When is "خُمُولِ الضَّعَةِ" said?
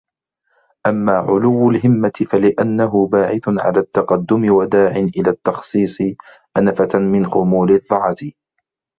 7.29-8.15